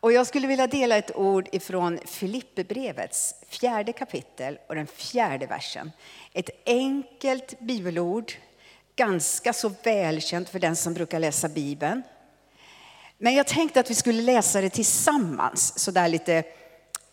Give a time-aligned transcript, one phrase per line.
[0.00, 5.92] Och jag skulle vilja dela ett ord ifrån Filipperbrevets fjärde kapitel och den fjärde versen.
[6.32, 8.32] Ett enkelt bibelord,
[8.96, 12.02] ganska så välkänt för den som brukar läsa Bibeln.
[13.18, 16.44] Men jag tänkte att vi skulle läsa det tillsammans, så där lite,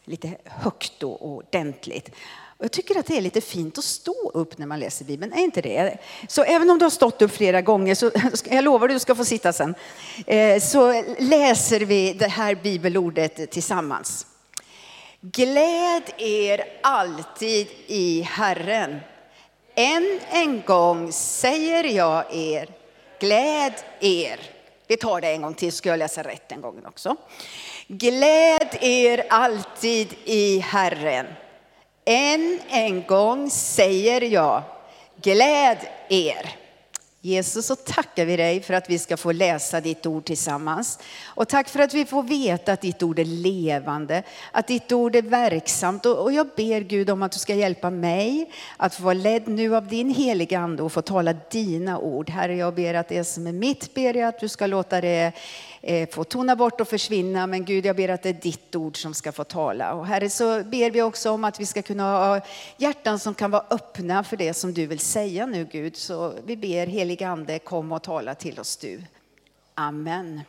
[0.03, 2.11] lite högt och ordentligt.
[2.57, 5.33] Och jag tycker att det är lite fint att stå upp när man läser Bibeln,
[5.33, 5.97] är inte det?
[6.27, 8.11] Så även om du har stått upp flera gånger, så
[8.49, 9.75] jag lovar du ska få sitta sen,
[10.27, 14.25] eh, så läser vi det här bibelordet tillsammans.
[15.21, 18.99] Gläd er alltid i Herren.
[19.75, 22.69] Än en gång säger jag er,
[23.19, 24.39] gläd er.
[24.87, 27.15] Vi tar det en gång till, ska jag läsa rätt en gång också.
[27.87, 31.25] Gläd er alltid i Herren.
[32.09, 34.61] Än en gång säger jag,
[35.21, 35.77] gläd
[36.09, 36.55] er.
[37.27, 40.99] Jesus, så tackar vi dig för att vi ska få läsa ditt ord tillsammans.
[41.25, 45.15] Och tack för att vi får veta att ditt ord är levande, att ditt ord
[45.15, 46.05] är verksamt.
[46.05, 49.75] Och jag ber Gud om att du ska hjälpa mig att få vara ledd nu
[49.75, 52.29] av din heliga ande och få tala dina ord.
[52.29, 55.31] Herre, jag ber att det som är mitt ber jag att du ska låta det
[55.81, 57.47] eh, få tona bort och försvinna.
[57.47, 59.93] Men Gud, jag ber att det är ditt ord som ska få tala.
[59.93, 62.41] Och Herre, så ber vi också om att vi ska kunna ha
[62.77, 65.95] hjärtan som kan vara öppna för det som du vill säga nu, Gud.
[65.95, 69.01] Så vi ber helig Ande, kom och tala till oss du.
[69.75, 70.41] Amen.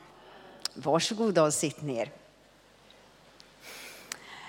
[0.74, 2.10] Varsågoda och sitt ner.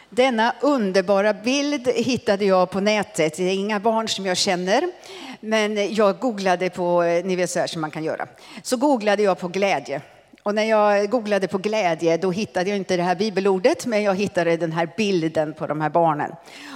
[0.10, 3.38] Denna underbara bild hittade jag på nätet.
[3.38, 4.92] Det är inga barn som jag känner,
[5.40, 8.28] men jag googlade på, eh, ni vet så här som man kan göra.
[8.64, 10.02] Så googlade jag på glädje.
[10.44, 14.16] Och när jag googlade på glädje, då hittade jag inte det här bibelordet, men jag
[14.16, 16.32] hittade den här bilden på de här barnen.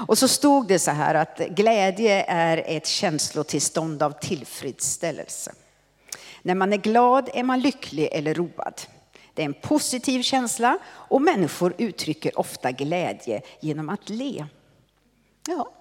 [0.07, 5.51] Och så stod det så här att glädje är ett känslotillstånd av tillfredsställelse.
[6.41, 8.81] När man är glad är man lycklig eller road.
[9.33, 14.45] Det är en positiv känsla och människor uttrycker ofta glädje genom att le.
[15.47, 15.71] Ja,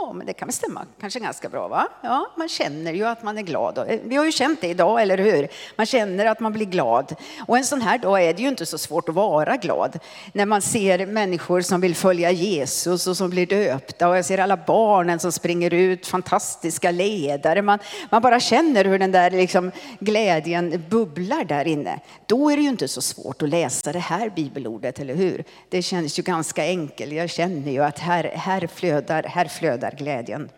[0.00, 1.88] Ja, men det kan väl stämma kanske ganska bra va?
[2.02, 3.78] Ja, man känner ju att man är glad.
[3.78, 5.48] Eh, vi har ju känt det idag, eller hur?
[5.76, 7.14] Man känner att man blir glad.
[7.46, 9.98] Och en sån här dag är det ju inte så svårt att vara glad.
[10.32, 14.38] När man ser människor som vill följa Jesus och som blir döpta och jag ser
[14.38, 17.62] alla barnen som springer ut, fantastiska ledare.
[17.62, 17.78] Man,
[18.10, 22.00] man bara känner hur den där liksom glädjen bubblar där inne.
[22.26, 25.44] Då är det ju inte så svårt att läsa det här bibelordet, eller hur?
[25.68, 27.12] Det känns ju ganska enkelt.
[27.12, 30.50] Jag känner ju att här, här flödar, här flödar glädjen.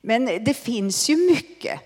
[0.00, 1.80] Men det finns ju mycket,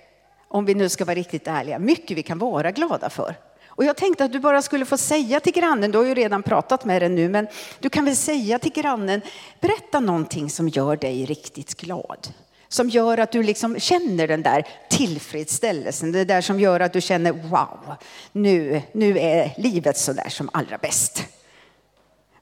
[0.48, 3.34] om vi nu ska vara riktigt ärliga, mycket vi kan vara glada för.
[3.66, 6.42] Och jag tänkte att du bara skulle få säga till grannen, du har ju redan
[6.42, 7.46] pratat med den nu, men
[7.78, 9.20] du kan väl säga till grannen,
[9.60, 12.28] berätta någonting som gör dig riktigt glad.
[12.68, 17.00] Som gör att du liksom känner den där tillfredsställelsen, det där som gör att du
[17.00, 17.94] känner wow,
[18.32, 21.24] nu, nu är livet så där som allra bäst.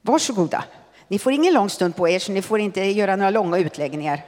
[0.01, 0.63] Varsågoda.
[1.07, 4.23] Ni får ingen lång stund på er, så ni får inte göra några långa utläggningar.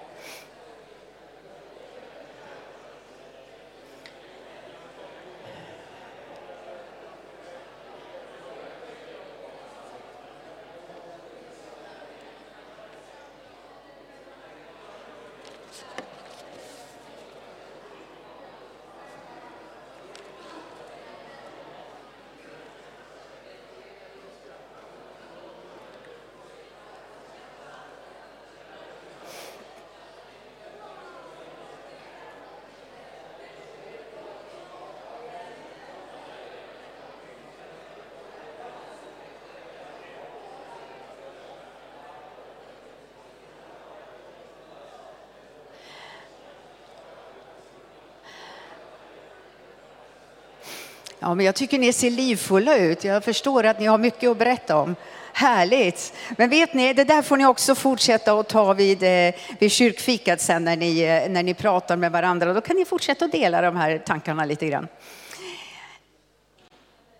[51.19, 53.03] Ja, men jag tycker ni ser livfulla ut.
[53.03, 54.95] Jag förstår att ni har mycket att berätta om.
[55.33, 56.13] Härligt!
[56.37, 60.41] Men vet ni, det där får ni också fortsätta att ta vid, eh, vid kyrkfikat
[60.41, 62.53] sen när ni, eh, när ni pratar med varandra.
[62.53, 64.87] Då kan ni fortsätta att dela de här tankarna lite grann.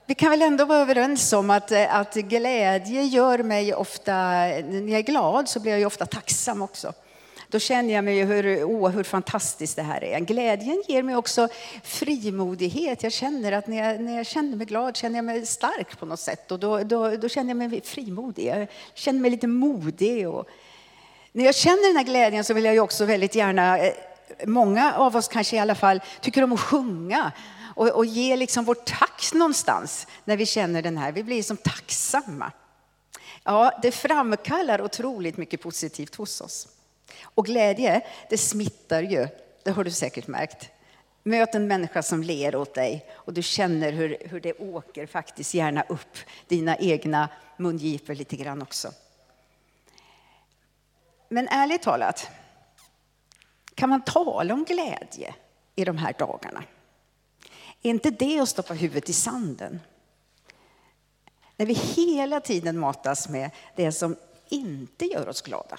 [0.06, 4.92] Vi kan väl ändå vara överens om att, eh, att glädje gör mig ofta, när
[4.92, 6.94] jag är glad så blir jag ju ofta tacksam också.
[7.52, 10.20] Då känner jag mig hur, oh, hur fantastiskt det här är.
[10.20, 11.48] Glädjen ger mig också
[11.84, 13.04] frimodighet.
[13.04, 16.06] Jag känner att när jag, när jag känner mig glad känner jag mig stark på
[16.06, 16.52] något sätt.
[16.52, 18.46] Och då, då, då känner jag mig frimodig.
[18.46, 20.30] Jag känner mig lite modig.
[20.30, 20.50] Och
[21.32, 23.94] när jag känner den här glädjen så vill jag ju också väldigt gärna, eh,
[24.46, 27.32] många av oss kanske i alla fall tycker om att sjunga
[27.76, 31.12] och, och ge liksom vårt tack någonstans när vi känner den här.
[31.12, 32.52] Vi blir som tacksamma.
[33.44, 36.68] Ja, det framkallar otroligt mycket positivt hos oss.
[37.22, 39.28] Och glädje, det smittar ju.
[39.64, 40.70] Det har du säkert märkt.
[41.24, 45.54] Möt en människa som ler åt dig och du känner hur, hur det åker faktiskt
[45.54, 46.18] gärna upp
[46.48, 48.92] dina egna mungipor lite grann också.
[51.30, 52.30] Men ärligt talat,
[53.76, 55.36] kan man tala om glädje
[55.76, 56.64] i de här dagarna?
[57.82, 59.80] Är inte det att stoppa huvudet i sanden?
[61.58, 64.16] När vi hela tiden matas med det som
[64.50, 65.78] inte gör oss glada.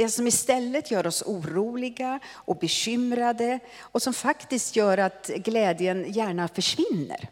[0.00, 6.48] Det som istället gör oss oroliga och bekymrade och som faktiskt gör att glädjen gärna
[6.48, 7.28] försvinner.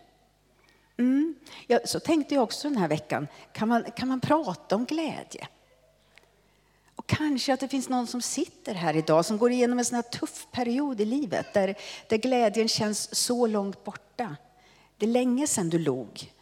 [0.98, 1.34] Mm.
[1.66, 3.28] Ja, så tänkte jag också den här veckan.
[3.52, 5.48] Kan man, kan man prata om glädje?
[6.96, 9.96] Och kanske att det finns någon som sitter här idag som går igenom en sån
[9.96, 11.74] här tuff period i livet där,
[12.08, 14.36] där glädjen känns så långt borta.
[14.96, 16.32] Det är länge sedan du log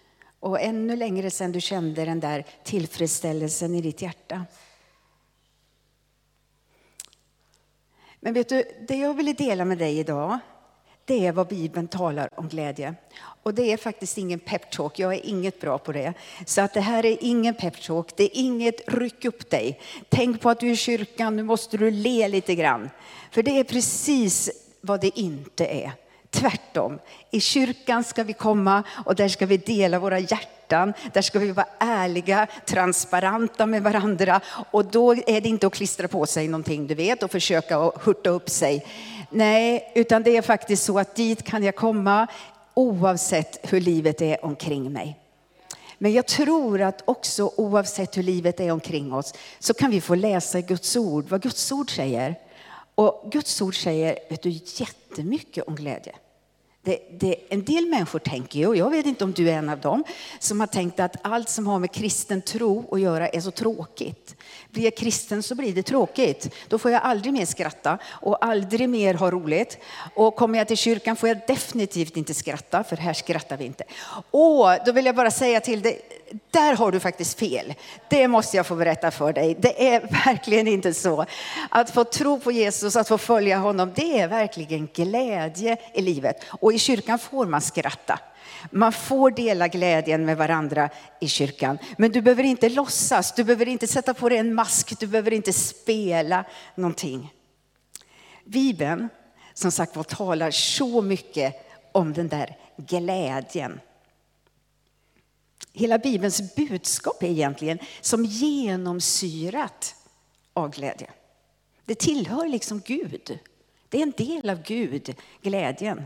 [0.40, 4.44] och ännu längre sedan du kände den där tillfredsställelsen i ditt hjärta.
[8.20, 10.38] Men vet du, det jag ville dela med dig idag,
[11.04, 12.94] det är vad Bibeln talar om glädje.
[13.42, 16.14] Och det är faktiskt ingen peptalk, jag är inget bra på det.
[16.46, 19.80] Så att det här är ingen peptalk, det är inget ryck upp dig.
[20.08, 22.90] Tänk på att du är i kyrkan, nu måste du le lite grann.
[23.30, 25.92] För det är precis vad det inte är.
[26.36, 26.98] Tvärtom.
[27.30, 30.92] I kyrkan ska vi komma och där ska vi dela våra hjärtan.
[31.12, 34.40] Där ska vi vara ärliga, transparenta med varandra.
[34.70, 38.02] Och då är det inte att klistra på sig någonting du vet och försöka att
[38.04, 38.86] hurta upp sig.
[39.30, 42.26] Nej, utan det är faktiskt så att dit kan jag komma
[42.74, 45.18] oavsett hur livet är omkring mig.
[45.98, 50.14] Men jag tror att också oavsett hur livet är omkring oss så kan vi få
[50.14, 52.34] läsa i Guds ord vad Guds ord säger.
[52.94, 56.12] Och Guds ord säger vet du, jättemycket om glädje.
[56.86, 59.68] Det, det, en del människor tänker ju, och jag vet inte om du är en
[59.68, 60.04] av dem,
[60.38, 64.36] som har tänkt att allt som har med kristen tro att göra är så tråkigt.
[64.70, 66.54] Blir jag kristen så blir det tråkigt.
[66.68, 69.78] Då får jag aldrig mer skratta och aldrig mer ha roligt.
[70.14, 73.84] Och kommer jag till kyrkan får jag definitivt inte skratta, för här skrattar vi inte.
[74.30, 76.00] Och då vill jag bara säga till dig,
[76.50, 77.74] där har du faktiskt fel.
[78.08, 79.56] Det måste jag få berätta för dig.
[79.58, 81.24] Det är verkligen inte så.
[81.70, 86.44] Att få tro på Jesus, att få följa honom, det är verkligen glädje i livet.
[86.48, 88.18] Och i kyrkan får man skratta.
[88.70, 90.88] Man får dela glädjen med varandra
[91.20, 91.78] i kyrkan.
[91.98, 95.32] Men du behöver inte låtsas, du behöver inte sätta på dig en mask, du behöver
[95.32, 96.44] inte spela
[96.74, 97.32] någonting.
[98.44, 99.08] Bibeln,
[99.54, 101.54] som sagt var, talar så mycket
[101.92, 103.80] om den där glädjen.
[105.78, 109.94] Hela Bibelns budskap är egentligen som genomsyrat
[110.52, 111.10] av glädje.
[111.84, 113.38] Det tillhör liksom Gud.
[113.88, 116.02] Det är en del av Gud, glädjen.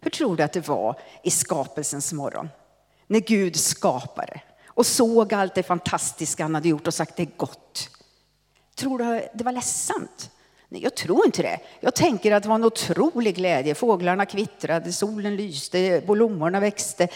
[0.00, 2.48] Hur tror du att det var i skapelsens morgon?
[3.06, 7.36] När Gud skapade och såg allt det fantastiska han hade gjort och sagt det är
[7.36, 7.90] gott.
[8.74, 10.30] Tror du det var ledsamt?
[10.68, 11.60] Nej, jag tror inte det.
[11.80, 13.74] Jag tänker att det var en otrolig glädje.
[13.74, 17.08] Fåglarna kvittrade, solen lyste, blommorna växte.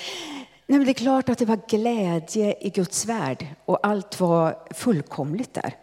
[0.66, 4.58] Nej, men det är klart att det var glädje i Guds värld och allt var
[4.74, 5.74] fullkomligt där.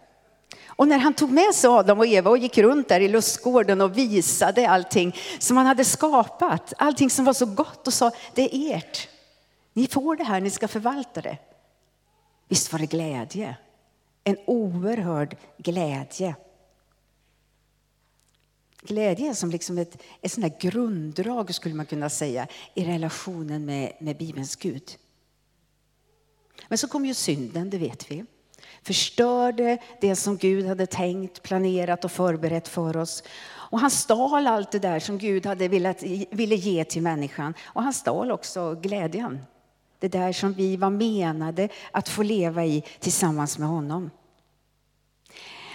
[0.76, 3.82] Och när han tog med sig Adam och Eva och gick runt där i lustgården
[3.82, 8.56] och visade allting som han hade skapat, allting som var så gott och sa det
[8.56, 9.10] är ert.
[9.74, 11.38] Ni får det här, ni ska förvalta det.
[12.48, 13.56] Visst var det glädje?
[14.24, 16.36] En oerhörd glädje.
[18.84, 23.94] Glädje är som liksom ett, ett sånt grunddrag skulle man kunna säga i relationen med,
[24.00, 24.98] med Bibelns Gud.
[26.68, 28.26] Men så kom ju synden, det vet vi
[28.84, 33.24] förstörde det som Gud hade tänkt, planerat och förberett för oss.
[33.46, 37.54] Och han stal allt det där som Gud hade velat, ville ge till människan.
[37.64, 39.40] Och han stal också glädjen.
[40.00, 44.10] Det där som vi var menade att få leva i tillsammans med honom.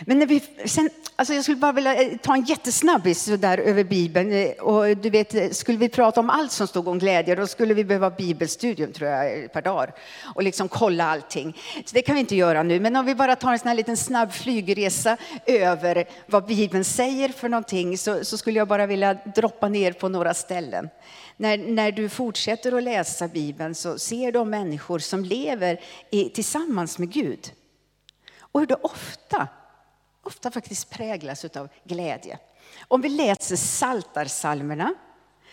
[0.07, 3.85] Men när vi, sen, alltså jag skulle bara vilja eh, ta en jättesnabbis där över
[3.85, 4.33] Bibeln.
[4.33, 7.47] Eh, och du vet, eh, skulle vi prata om allt som stod om glädje, då
[7.47, 9.91] skulle vi behöva bibelstudium tror jag, per dag
[10.35, 11.57] och liksom kolla allting.
[11.85, 12.81] Så det kan vi inte göra nu.
[12.81, 17.29] Men om vi bara tar en sån här liten snabb flygresa över vad Bibeln säger
[17.29, 20.89] för någonting så, så skulle jag bara vilja droppa ner på några ställen.
[21.37, 26.99] När, när du fortsätter att läsa Bibeln så ser du människor som lever i, tillsammans
[26.99, 27.53] med Gud.
[28.53, 29.49] Och hur det ofta
[30.29, 32.39] ofta faktiskt präglas av glädje.
[32.89, 34.95] Om vi läser saltarsalmerna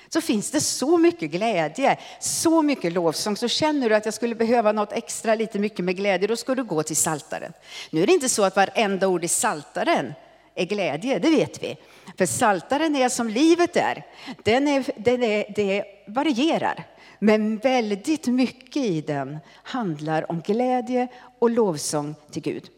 [0.10, 3.38] så finns det så mycket glädje, så mycket lovsång.
[3.38, 6.56] Så känner du att jag skulle behöva något extra lite mycket med glädje, då ska
[6.56, 7.54] du gå till saltaren.
[7.90, 10.14] Nu är det inte så att varenda ord i saltaren
[10.56, 11.78] är glädje, det vet vi.
[12.18, 14.06] För saltaren är som livet är.
[14.44, 16.84] Den är, den är, det varierar.
[17.20, 21.08] Men väldigt mycket i den handlar om glädje
[21.40, 22.70] och lovsång till Gud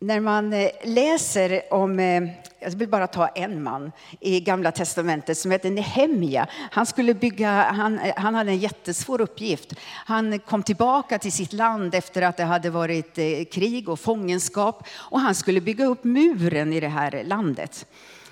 [0.00, 2.22] när man eh, läser om, eh,
[2.60, 6.46] jag vill bara ta en man i Gamla Testamentet som heter Nehemja.
[6.70, 9.74] Han, skulle bygga, han, eh, han hade en jättesvår uppgift.
[10.06, 13.14] Han kom tillbaka till sitt land efter att det hade varit
[13.52, 17.86] krig och fångenskap och han skulle bygga upp muren i det här landet.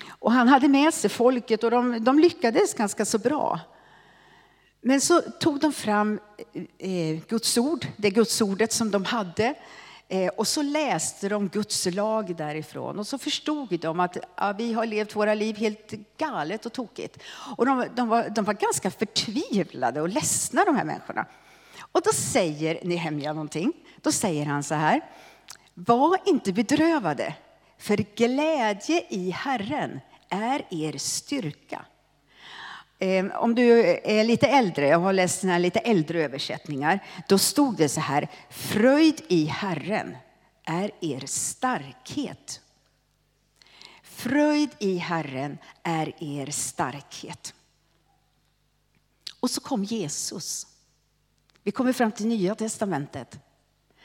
[0.09, 3.59] Och han hade med sig folket och de, de lyckades ganska så bra.
[4.81, 6.19] Men så tog de fram
[7.27, 9.55] Guds ord, det Guds ordet som de hade
[10.07, 14.73] Eh, och så läste de Guds lag därifrån och så förstod de att ja, vi
[14.73, 17.19] har levt våra liv helt galet och tokigt.
[17.57, 21.25] Och de, de, var, de var ganska förtvivlade och ledsna de här människorna.
[21.91, 23.73] Och då säger Nehemja någonting.
[24.01, 25.01] Då säger han så här.
[25.73, 27.35] Var inte bedrövade,
[27.77, 31.85] för glädje i Herren är er styrka.
[32.99, 37.77] Ehm, om du är lite äldre, jag har läst såna lite äldre översättningar, då stod
[37.77, 40.17] det så här, fröjd i Herren
[40.65, 42.61] är er starkhet.
[44.03, 47.53] Fröjd i Herren är er starkhet.
[49.39, 50.67] Och så kom Jesus.
[51.63, 53.39] Vi kommer fram till Nya Testamentet.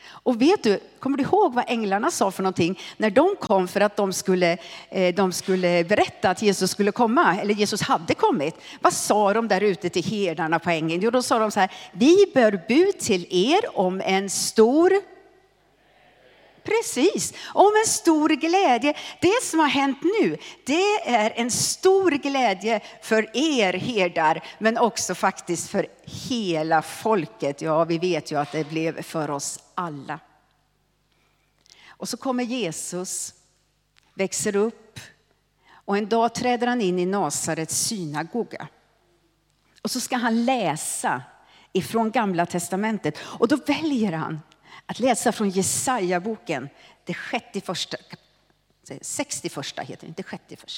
[0.08, 3.80] Och vet du, kommer du ihåg vad änglarna sa för någonting när de kom för
[3.80, 8.54] att de skulle, eh, de skulle berätta att Jesus skulle komma, eller Jesus hade kommit?
[8.80, 11.00] Vad sa de där ute till herdarna på ängen?
[11.00, 14.92] Jo, då sa de så här, vi bör bud till er om en stor
[16.64, 18.94] Precis, om en stor glädje.
[19.20, 25.14] Det som har hänt nu, det är en stor glädje för er herdar, men också
[25.14, 25.86] faktiskt för
[26.28, 27.62] hela folket.
[27.62, 30.20] Ja, vi vet ju att det blev för oss alla.
[31.88, 33.34] Och så kommer Jesus,
[34.14, 35.00] växer upp
[35.72, 38.68] och en dag träder han in i Nasarets synagoga.
[39.82, 41.22] Och så ska han läsa
[41.72, 44.40] ifrån Gamla Testamentet och då väljer han
[44.86, 46.68] att läsa från Jesaja-boken,
[47.04, 47.80] det 61,
[49.00, 50.70] 61 heter det, inte 61.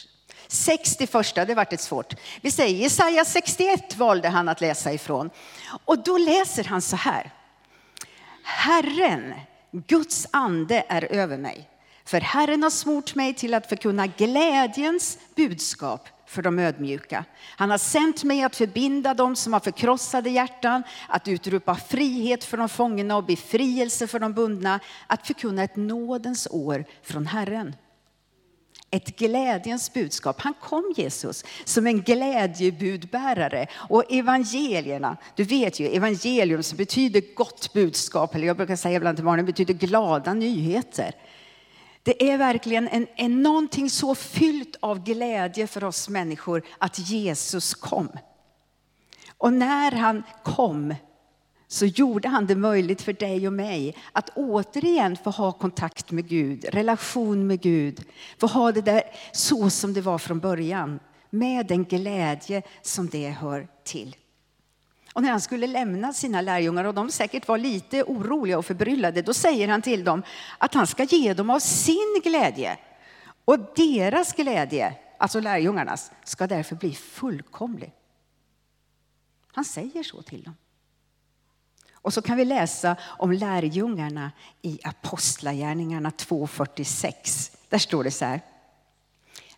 [0.49, 2.15] 61, det vart ett svårt.
[2.41, 5.31] Vi säger Jesaja 61 valde han att läsa ifrån.
[5.85, 7.33] Och då läser han så här.
[8.43, 9.35] Herren,
[9.71, 11.69] Guds ande är över mig.
[12.05, 17.25] För Herren har smort mig till att förkunna glädjens budskap för de ödmjuka.
[17.57, 22.57] Han har sänt mig att förbinda dem som har förkrossade hjärtan, att utropa frihet för
[22.57, 27.75] de fångna och befrielse för de bundna, att förkunna ett nådens år från Herren.
[28.95, 30.41] Ett glädjens budskap.
[30.41, 33.67] Han kom Jesus som en glädjebudbärare.
[33.75, 39.17] Och evangelierna, du vet ju evangelium som betyder gott budskap, eller jag brukar säga ibland
[39.17, 41.15] till barnen, betyder glada nyheter.
[42.03, 47.75] Det är verkligen en, en, någonting så fyllt av glädje för oss människor att Jesus
[47.75, 48.09] kom.
[49.39, 50.95] Och när han kom
[51.73, 56.29] så gjorde han det möjligt för dig och mig att återigen få ha kontakt med
[56.29, 58.05] Gud, relation med Gud.
[58.38, 59.02] Få ha det där
[59.33, 61.00] så som det var från början,
[61.31, 64.17] med den glädje som det hör till.
[65.12, 69.23] Och när han skulle lämna sina lärjungar, och de säkert var lite oroliga och förbryllade,
[69.23, 70.23] då säger han till dem
[70.59, 72.79] att han ska ge dem av sin glädje.
[73.45, 77.93] Och deras glädje, alltså lärjungarnas, ska därför bli fullkomlig.
[79.47, 80.55] Han säger så till dem.
[82.03, 84.33] Och så kan vi läsa om lärjungarna
[84.63, 87.57] i Apostlagärningarna 2.46.
[87.69, 88.41] Där står det så här.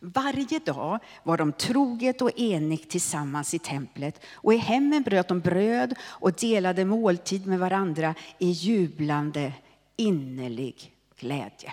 [0.01, 5.41] Varje dag var de troget och enigt tillsammans i templet och i hemmen bröt de
[5.41, 9.53] bröd och delade måltid med varandra i jublande
[9.97, 11.73] innerlig glädje.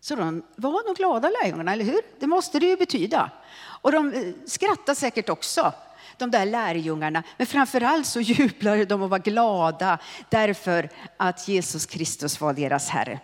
[0.00, 2.00] Så de var nog glada lärjungarna, eller hur?
[2.18, 3.30] Det måste det ju betyda.
[3.82, 5.72] Och de eh, skrattade säkert också,
[6.18, 7.22] de där lärjungarna.
[7.36, 9.98] Men framför allt så jublade de och var glada
[10.30, 13.20] därför att Jesus Kristus var deras Herre.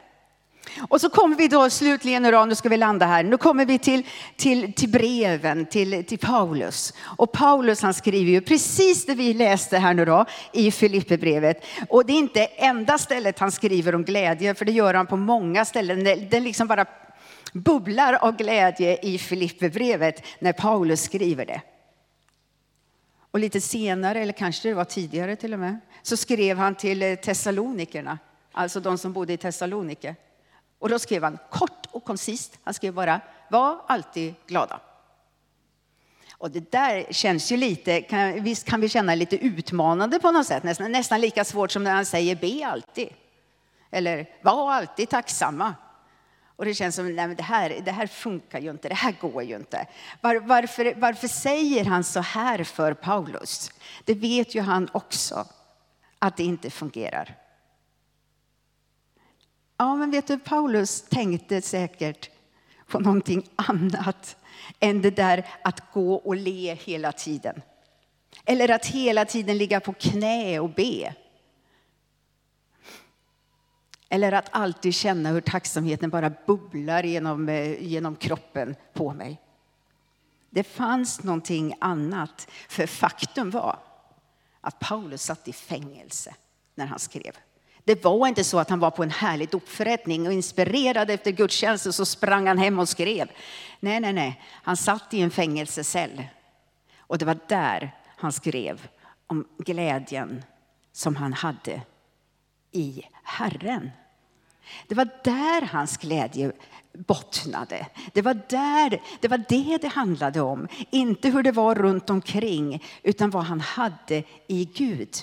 [0.89, 3.79] Och så kommer vi då slutligen, då, nu ska vi landa här, nu kommer vi
[3.79, 4.07] till,
[4.37, 6.95] till, till breven till, till Paulus.
[7.03, 11.65] Och Paulus han skriver ju precis det vi läste här nu då i Filipperbrevet.
[11.89, 15.17] Och det är inte enda stället han skriver om glädje, för det gör han på
[15.17, 16.05] många ställen.
[16.31, 16.87] Det liksom bara
[17.53, 21.61] bubblar av glädje i Filipperbrevet när Paulus skriver det.
[23.31, 27.03] Och lite senare, eller kanske det var tidigare till och med, så skrev han till
[27.03, 28.19] eh, Thessalonikerna,
[28.53, 30.15] alltså de som bodde i Thessalonike.
[30.79, 32.59] Och då skrev han kort och koncist.
[32.65, 33.21] Han skrev bara,
[33.51, 34.81] var alltid glada.
[36.41, 40.47] Och det där känns ju lite, kan, visst kan vi känna lite utmanande på något
[40.47, 43.09] sätt, nästan, nästan lika svårt som när han säger be alltid.
[43.91, 45.75] Eller var alltid tacksamma.
[46.61, 49.15] Och det känns som, nej men det här, det här funkar ju inte, det här
[49.21, 49.87] går ju inte.
[50.21, 53.73] Var, varför, varför säger han så här för Paulus?
[54.05, 55.47] Det vet ju han också,
[56.19, 57.37] att det inte fungerar.
[59.77, 62.31] Ja, men vet du, Paulus tänkte säkert
[62.87, 64.37] på någonting annat
[64.81, 67.63] än det där att gå och le hela tiden.
[68.45, 71.15] Eller att hela tiden ligga på knä och be.
[74.13, 79.41] Eller att alltid känna hur tacksamheten bara bubblar genom, eh, genom kroppen på mig.
[80.51, 83.79] Det fanns någonting annat, för faktum var
[84.61, 86.35] att Paulus satt i fängelse
[86.75, 87.37] när han skrev.
[87.85, 91.93] Det var inte så att han var på en härlig dopförrättning och inspirerad efter gudstjänsten
[91.93, 93.31] så sprang han hem och skrev.
[93.81, 94.43] Nej, nej, nej.
[94.63, 96.25] Han satt i en fängelsecell.
[96.99, 98.89] Och det var där han skrev
[99.27, 100.45] om glädjen
[100.93, 101.83] som han hade
[102.73, 103.91] i Herren.
[104.89, 106.53] Det var där hans glädje
[106.93, 107.87] bottnade.
[108.13, 110.69] Det var, där, det var det det handlade om.
[110.91, 115.15] Inte hur det var runt omkring, utan vad han hade i Gud.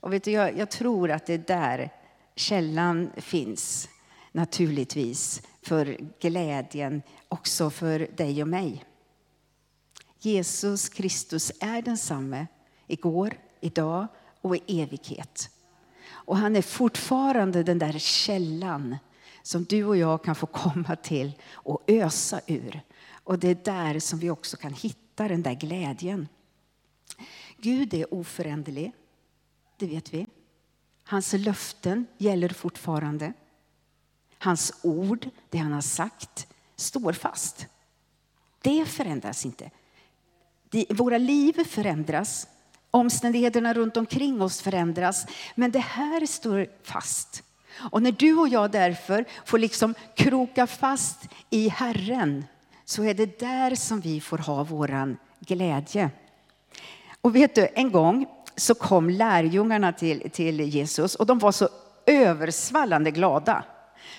[0.00, 1.90] Och vet du, jag, jag tror att det är där
[2.36, 3.88] källan finns,
[4.32, 8.84] naturligtvis, för glädjen också för dig och mig.
[10.20, 12.46] Jesus Kristus är densamme
[12.86, 14.06] igår, idag
[14.40, 15.50] och i evighet.
[16.28, 18.96] Och han är fortfarande den där källan
[19.42, 22.80] som du och jag kan få komma till och ösa ur.
[23.10, 26.28] Och det är där som vi också kan hitta den där glädjen.
[27.56, 28.92] Gud är oföränderlig,
[29.76, 30.26] det vet vi.
[31.04, 33.32] Hans löften gäller fortfarande.
[34.38, 37.66] Hans ord, det han har sagt, står fast.
[38.62, 39.70] Det förändras inte.
[40.88, 42.46] Våra liv förändras,
[42.90, 47.42] omständigheterna runt omkring oss förändras, men det här står fast.
[47.90, 52.44] Och när du och jag därför får liksom kroka fast i Herren
[52.84, 56.10] så är det där som vi får ha våran glädje.
[57.20, 58.26] Och vet du, en gång
[58.56, 61.68] så kom lärjungarna till, till Jesus och de var så
[62.06, 63.64] översvallande glada.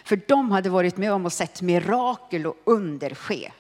[0.04, 3.52] För de hade varit med om och sett mirakel och under ske.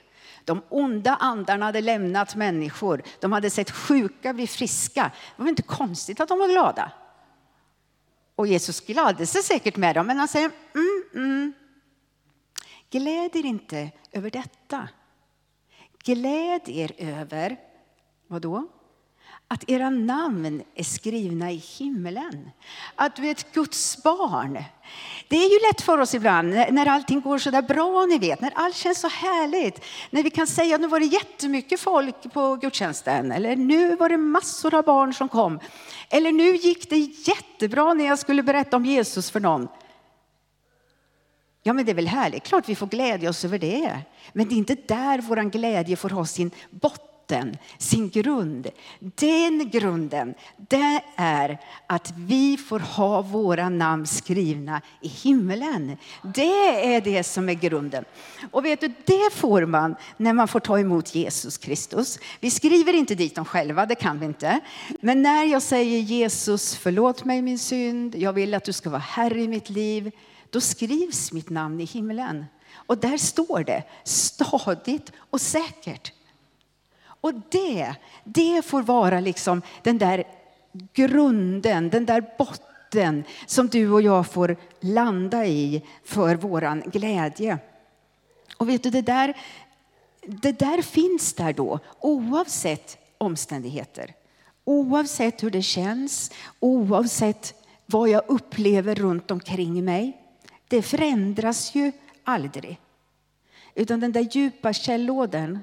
[0.49, 3.03] De onda andarna hade lämnat människor.
[3.19, 5.11] De hade sett sjuka bli friska.
[5.35, 6.91] Det var inte konstigt att de var glada.
[8.35, 11.53] Och Jesus gladde sig säkert med dem, men han säger mm, mm.
[12.89, 14.87] Gläd er inte över detta.
[16.03, 17.57] Gläd er över,
[18.27, 18.67] vad då?
[19.51, 22.51] Att era namn är skrivna i himlen.
[22.95, 24.63] Att du är ett Guds barn.
[25.27, 28.41] Det är ju lätt för oss ibland när allting går så där bra, ni vet,
[28.41, 29.85] när allt känns så härligt.
[30.09, 34.09] När vi kan säga att nu var det jättemycket folk på gudstjänsten, eller nu var
[34.09, 35.59] det massor av barn som kom.
[36.09, 39.67] Eller nu gick det jättebra när jag skulle berätta om Jesus för någon.
[41.63, 43.99] Ja, men det är väl härligt, klart vi får glädja oss över det.
[44.33, 48.67] Men det är inte där vår glädje får ha sin botten botten, sin grund.
[48.99, 55.97] Den grunden, det är att vi får ha våra namn skrivna i himlen.
[56.23, 58.05] Det är det som är grunden.
[58.51, 62.19] Och vet du, det får man när man får ta emot Jesus Kristus.
[62.39, 64.59] Vi skriver inte dit dem själva, det kan vi inte.
[65.01, 68.99] Men när jag säger Jesus, förlåt mig min synd, jag vill att du ska vara
[68.99, 70.11] Herre i mitt liv,
[70.49, 72.45] då skrivs mitt namn i himlen.
[72.75, 76.11] Och där står det stadigt och säkert.
[77.21, 80.23] Och det, det får vara liksom den där
[80.93, 87.57] grunden, den där botten som du och jag får landa i för våran glädje.
[88.57, 89.37] Och vet du, det där,
[90.21, 94.13] det där finns där då oavsett omständigheter.
[94.63, 97.53] Oavsett hur det känns, oavsett
[97.85, 100.17] vad jag upplever runt omkring mig.
[100.67, 101.91] Det förändras ju
[102.23, 102.79] aldrig.
[103.75, 105.59] Utan den där djupa källådern,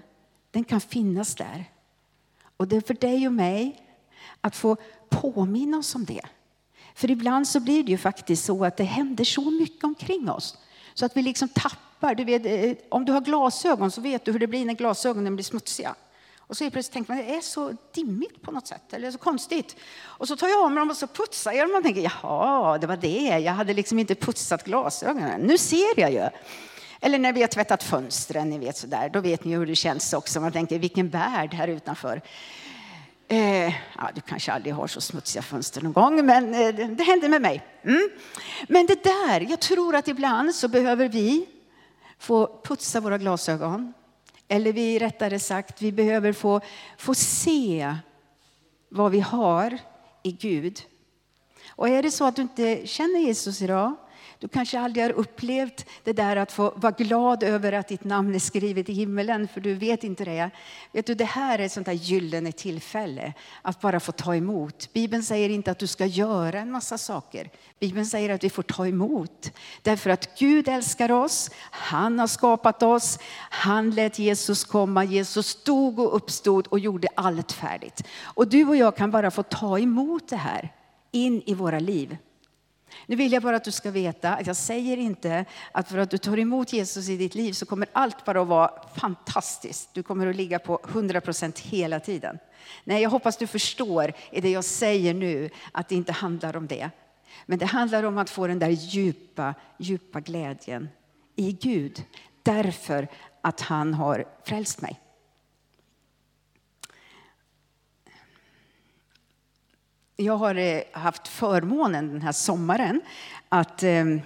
[0.57, 1.65] den kan finnas där.
[2.57, 3.83] Och det är för dig och mig
[4.41, 4.77] att få
[5.09, 6.23] påminna oss om det.
[6.95, 10.59] För ibland så blir det ju faktiskt så att det händer så mycket omkring oss
[10.95, 12.15] så att vi liksom tappar.
[12.15, 15.37] Du vet, eh, om du har glasögon så vet du hur det blir när glasögonen
[15.37, 15.95] blir smutsiga.
[16.39, 19.77] Och så plötsligt tänker man det är så dimmigt på något sätt, eller så konstigt.
[20.03, 22.79] Och så tar jag av mig dem och så putsar jag dem och tänker jaha,
[22.79, 23.39] det var det.
[23.39, 25.41] Jag hade liksom inte putsat glasögonen.
[25.41, 26.29] Nu ser jag ju.
[27.01, 29.09] Eller när vi har tvättat fönstren, ni vet sådär.
[29.09, 30.41] Då vet ni hur det känns också.
[30.41, 32.23] Man tänker, vilken värld här utanför.
[33.29, 37.05] Eh, ja, du kanske aldrig har så smutsiga fönster någon gång, men eh, det, det
[37.05, 37.63] hände med mig.
[37.83, 38.09] Mm.
[38.69, 41.47] Men det där, jag tror att ibland så behöver vi
[42.19, 43.93] få putsa våra glasögon.
[44.49, 46.61] Eller vi, rättare sagt, vi behöver få,
[46.99, 47.97] få se
[48.89, 49.79] vad vi har
[50.23, 50.83] i Gud.
[51.71, 53.95] Och är det så att du inte känner Jesus idag,
[54.39, 58.35] du kanske aldrig har upplevt det där att få vara glad över att ditt namn
[58.35, 60.51] är skrivet i himmelen, för du vet inte det.
[60.93, 64.93] Vet du, det här är ett sånt där gyllene tillfälle att bara få ta emot.
[64.93, 67.51] Bibeln säger inte att du ska göra en massa saker.
[67.81, 69.53] Bibeln säger att vi får ta emot.
[69.83, 73.19] Därför att Gud älskar oss, han har skapat oss,
[73.51, 78.03] han lät Jesus komma, Jesus stod och uppstod och gjorde allt färdigt.
[78.23, 80.73] Och du och jag kan bara få ta emot det här
[81.13, 82.17] in i våra liv.
[83.07, 86.11] Nu vill jag bara att du ska veta att jag säger inte att för att
[86.11, 89.91] du tar emot Jesus i ditt liv så kommer allt bara att vara fantastiskt.
[89.93, 92.39] Du kommer att ligga på 100 procent hela tiden.
[92.85, 96.67] Nej, jag hoppas du förstår i det jag säger nu att det inte handlar om
[96.67, 96.91] det.
[97.47, 100.89] Men det handlar om att få den där djupa, djupa glädjen
[101.37, 102.05] i Gud
[102.43, 103.09] därför
[103.41, 105.01] att han har frälst mig.
[110.19, 113.01] Jag har eh, haft förmånen den här sommaren
[113.49, 114.21] att, ehm,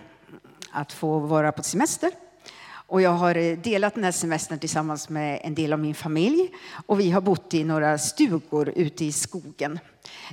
[0.70, 2.10] att få vara på semester.
[2.70, 6.48] Och jag har eh, delat den här semestern tillsammans med en del av min familj.
[6.86, 9.78] Och vi har bott i några stugor ute i skogen.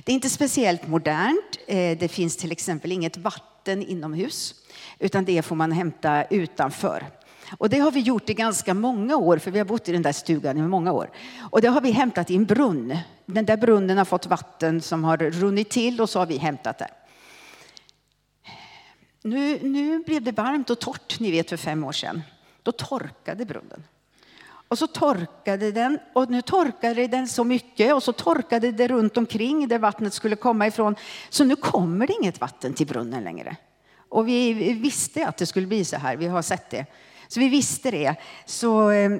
[0.04, 1.58] Det är inte speciellt modernt.
[1.66, 4.54] Eh, det finns till exempel inget vatten inomhus,
[4.98, 7.06] utan det får man hämta utanför.
[7.58, 10.02] Och det har vi gjort i ganska många år, för vi har bott i den
[10.02, 11.10] där stugan i många år.
[11.50, 12.98] Och det har vi hämtat i en brunn.
[13.26, 16.78] Den där brunnen har fått vatten som har runnit till och så har vi hämtat
[16.78, 16.90] det.
[19.22, 22.22] Nu, nu blev det varmt och torrt, ni vet för fem år sedan.
[22.62, 23.84] Då torkade brunnen.
[24.68, 29.16] Och så torkade den och nu torkade den så mycket och så torkade det runt
[29.16, 30.96] omkring där vattnet skulle komma ifrån.
[31.28, 33.56] Så nu kommer det inget vatten till brunnen längre.
[34.08, 36.86] Och vi visste att det skulle bli så här, vi har sett det.
[37.28, 38.16] Så vi visste det.
[38.44, 39.18] Så eh,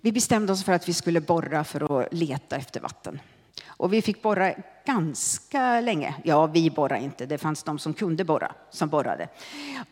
[0.00, 3.20] vi bestämde oss för att vi skulle borra för att leta efter vatten.
[3.66, 4.54] Och vi fick borra
[4.86, 6.14] ganska länge.
[6.24, 7.26] Ja, vi borrade inte.
[7.26, 9.28] Det fanns de som kunde borra, som borrade.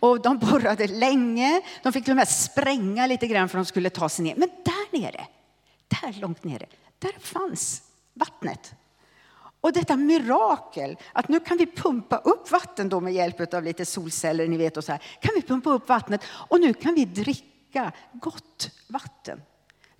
[0.00, 1.61] Och de borrade länge.
[1.83, 4.35] De fick till och med spränga lite grann för att de skulle ta sig ner.
[4.37, 5.26] Men där nere,
[5.88, 6.66] där långt nere,
[6.98, 7.83] där fanns
[8.14, 8.74] vattnet.
[9.61, 13.85] Och detta mirakel, att nu kan vi pumpa upp vatten då med hjälp av lite
[13.85, 15.03] solceller, ni vet och så här.
[15.20, 19.42] Kan vi pumpa upp vattnet och nu kan vi dricka gott vatten.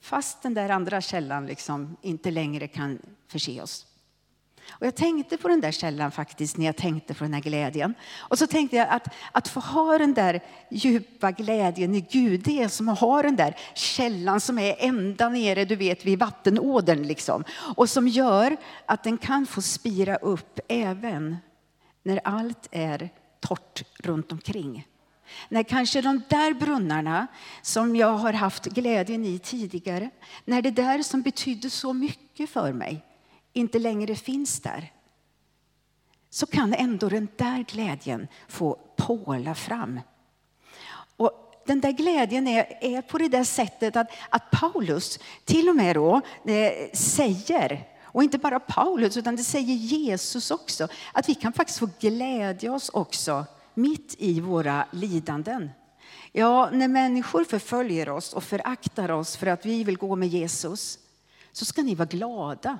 [0.01, 3.87] Fast den där andra källan liksom inte längre kan förse oss.
[4.71, 7.95] Och jag tänkte på den där källan faktiskt när jag tänkte på den här glädjen.
[8.19, 12.63] Och så tänkte jag att, att få ha den där djupa glädjen i Gud, det
[12.63, 17.03] är som att ha den där källan som är ända nere, du vet vid vattenådern
[17.03, 17.45] liksom.
[17.77, 18.57] Och som gör
[18.87, 21.37] att den kan få spira upp även
[22.03, 24.87] när allt är torrt runt omkring.
[25.49, 27.27] När kanske de där brunnarna
[27.63, 30.11] som jag har haft glädjen i tidigare,
[30.45, 33.05] när det där som betydde så mycket för mig,
[33.53, 34.93] inte längre finns där
[36.31, 40.01] så kan ändå den där glädjen få påla fram.
[41.17, 45.77] Och den där glädjen är, är på det där sättet att, att Paulus till och
[45.77, 51.35] med då eh, säger, och inte bara Paulus utan det säger Jesus också, att vi
[51.35, 55.71] kan faktiskt få glädja oss också mitt i våra lidanden.
[56.33, 60.99] Ja, när människor förföljer oss och föraktar oss för att vi vill gå med Jesus
[61.53, 62.79] så ska ni vara glada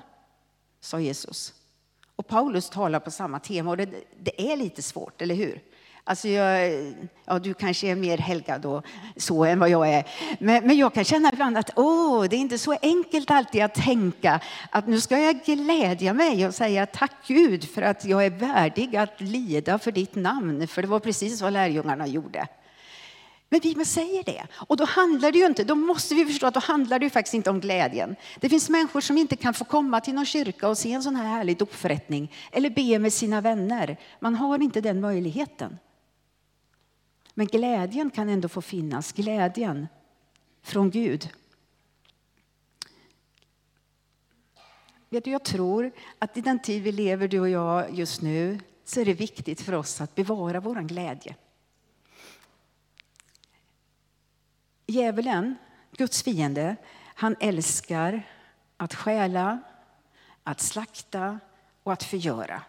[0.81, 1.53] sa Jesus.
[2.15, 3.89] Och Paulus talar på samma tema och det,
[4.19, 5.61] det är lite svårt, eller hur?
[6.03, 6.71] Alltså jag,
[7.25, 8.85] ja, du kanske är mer helgad och
[9.17, 10.05] så än vad jag är.
[10.39, 13.73] Men, men jag kan känna ibland att åh, det är inte så enkelt alltid att
[13.73, 14.39] tänka
[14.69, 18.95] att nu ska jag glädja mig och säga tack Gud för att jag är värdig
[18.95, 20.67] att lida för ditt namn.
[20.67, 22.47] För det var precis vad lärjungarna gjorde.
[23.53, 24.47] Men Bibeln säger det.
[24.53, 27.09] Och då handlar det ju inte, då måste vi förstå att då handlar det ju
[27.09, 28.15] faktiskt inte om glädjen.
[28.39, 31.15] Det finns människor som inte kan få komma till någon kyrka och se en sån
[31.15, 33.97] här härlig dopförrättning eller be med sina vänner.
[34.19, 35.77] Man har inte den möjligheten.
[37.33, 39.87] Men glädjen kan ändå få finnas, glädjen
[40.63, 41.29] från Gud.
[45.09, 48.59] Vet du, jag tror att i den tid vi lever, du och jag, just nu,
[48.85, 51.35] så är det viktigt för oss att bevara vår glädje.
[54.87, 55.55] Djävulen,
[55.97, 56.75] Guds fiende,
[57.15, 58.23] han älskar
[58.77, 59.59] att stjäla,
[60.43, 61.39] att slakta
[61.83, 62.61] och att förgöra.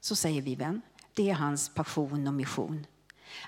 [0.00, 0.82] Så säger Bibeln.
[1.14, 2.86] Det är hans passion och mission.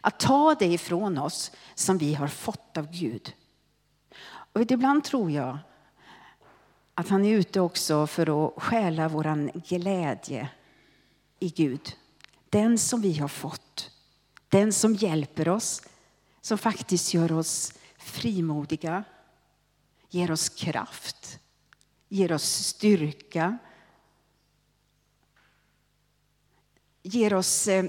[0.00, 3.32] Att ta det ifrån oss som vi har fått av Gud.
[4.52, 5.58] Och ibland tror jag
[6.94, 10.48] att han är ute också för att stjäla vår glädje
[11.38, 11.96] i Gud.
[12.50, 13.90] Den som vi har fått.
[14.48, 15.82] Den som hjälper oss,
[16.40, 17.77] som faktiskt gör oss
[18.08, 19.04] frimodiga,
[20.10, 21.38] ger oss kraft,
[22.08, 23.58] ger oss styrka,
[27.02, 27.84] ger oss, eh,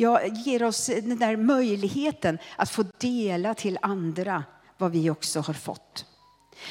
[0.00, 4.44] Ja, ger oss den där möjligheten att få dela till andra
[4.76, 6.06] vad vi också har fått.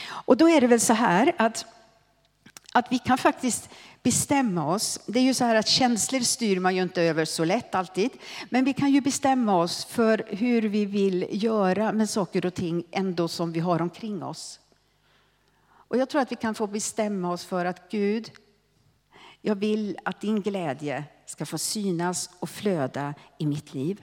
[0.09, 1.65] Och då är det väl så här att,
[2.73, 3.69] att vi kan faktiskt
[4.07, 4.99] bestämma oss.
[5.05, 8.11] Det är ju så här att känslor styr man ju inte över så lätt alltid.
[8.49, 12.83] Men vi kan ju bestämma oss för hur vi vill göra med saker och ting
[12.91, 14.59] ändå som vi har omkring oss.
[15.67, 18.31] Och jag tror att vi kan få bestämma oss för att Gud,
[19.41, 24.01] jag vill att din glädje ska få synas och flöda i mitt liv.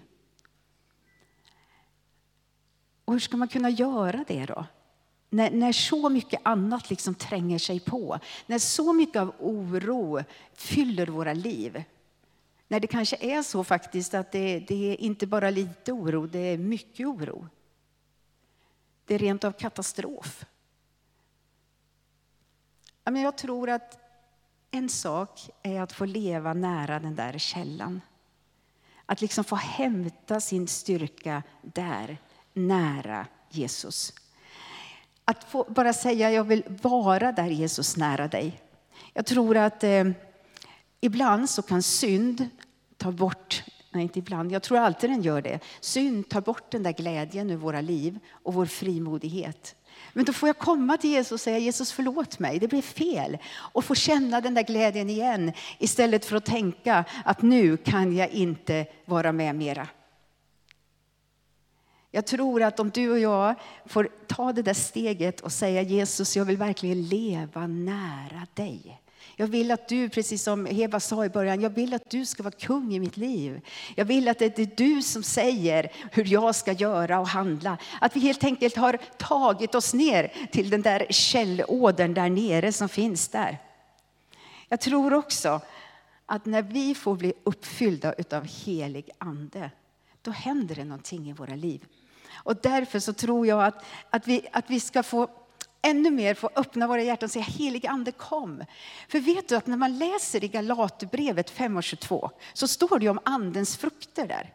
[3.04, 4.66] Och hur ska man kunna göra det då?
[5.34, 11.06] När, när, så mycket annat liksom tränger sig på, när så mycket av oro fyller
[11.06, 11.84] våra liv.
[12.68, 16.38] När det kanske är så faktiskt att det, det är inte bara lite oro, det
[16.38, 17.48] är mycket oro.
[19.04, 20.44] Det är rent av katastrof.
[23.04, 23.98] Jag tror att
[24.70, 28.00] en sak är att få leva nära den där källan.
[29.06, 32.18] Att liksom få hämta sin styrka där,
[32.52, 34.12] nära Jesus.
[35.24, 38.60] Att få bara säga jag vill vara där Jesus nära dig.
[39.12, 40.04] Jag tror att eh,
[41.00, 42.48] ibland så kan synd
[42.96, 45.58] ta bort, nej inte ibland, jag tror alltid den gör det.
[45.80, 49.76] Synd tar bort den där glädjen ur våra liv och vår frimodighet.
[50.12, 53.38] Men då får jag komma till Jesus och säga Jesus förlåt mig, det blev fel.
[53.54, 58.28] Och få känna den där glädjen igen istället för att tänka att nu kan jag
[58.30, 59.88] inte vara med mera.
[62.14, 63.55] Jag tror att om du och jag
[63.87, 69.00] får ta det där steget och säga Jesus, jag vill verkligen leva nära dig.
[69.37, 72.42] Jag vill att du, precis som Heva sa i början, jag vill att du ska
[72.42, 73.61] vara kung i mitt liv.
[73.94, 77.79] Jag vill att det är du som säger hur jag ska göra och handla.
[78.00, 82.88] Att vi helt enkelt har tagit oss ner till den där källådern där nere som
[82.88, 83.59] finns där.
[84.68, 85.61] Jag tror också
[86.27, 89.70] att när vi får bli uppfyllda av helig ande,
[90.22, 91.87] då händer det någonting i våra liv.
[92.34, 95.28] Och därför så tror jag att, att, vi, att vi ska få
[95.82, 98.64] ännu mer få öppna våra hjärtan och säga Helig ande kom.
[99.08, 103.08] För vet du att när man läser i Galaterbrevet 5 och 22 så står det
[103.08, 104.52] om andens frukter där.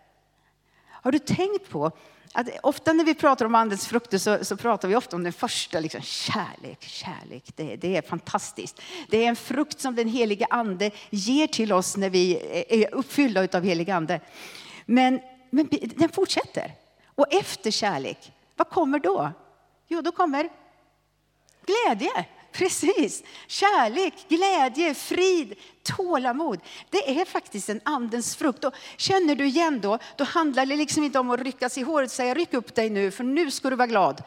[0.88, 1.92] Har du tänkt på
[2.34, 5.34] att ofta när vi pratar om andens frukter så, så pratar vi ofta om den
[5.34, 7.44] första, liksom, kärlek, kärlek.
[7.56, 8.82] Det, det, är fantastiskt.
[9.10, 12.40] Det är en frukt som den helige ande ger till oss när vi
[12.70, 14.22] är uppfyllda av helig ande.
[14.86, 16.76] Men, men den fortsätter.
[17.20, 19.32] Och efter kärlek, vad kommer då?
[19.88, 20.50] Jo, då kommer
[21.66, 22.26] glädje.
[22.52, 23.24] Precis.
[23.48, 26.60] Kärlek, glädje, frid, tålamod.
[26.90, 28.64] Det är faktiskt en andens frukt.
[28.64, 32.08] Och känner du igen då, då handlar det liksom inte om att ryckas i håret
[32.08, 34.24] och säga ryck upp dig nu för nu ska du vara glad.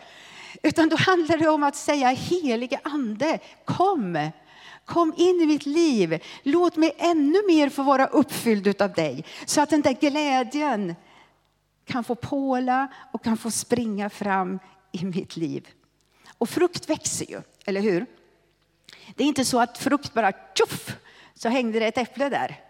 [0.62, 4.30] Utan då handlar det om att säga helige ande, kom.
[4.84, 6.22] Kom in i mitt liv.
[6.42, 9.24] Låt mig ännu mer få vara uppfylld av dig.
[9.46, 10.94] Så att den där glädjen
[11.92, 14.58] kan få påla och kan få springa fram
[14.92, 15.68] i mitt liv.
[16.38, 18.06] Och frukt växer ju, eller hur?
[19.14, 20.96] Det är inte så att frukt bara tjoff,
[21.34, 22.60] så hängde det ett äpple där.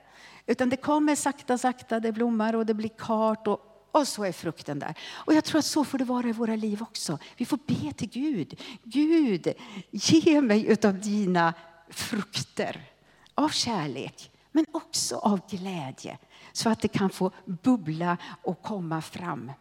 [0.47, 4.33] Utan det kommer sakta, sakta, det blommar och det blir kart och, och så är
[4.33, 4.95] frukten där.
[5.13, 7.19] Och jag tror att så får det vara i våra liv också.
[7.37, 8.61] Vi får be till Gud.
[8.83, 9.53] Gud,
[9.91, 11.55] ge mig utav dina
[11.89, 12.91] frukter
[13.35, 16.19] av kärlek, men också av glädje
[16.53, 19.53] så att det kan få bubbla och komma fram.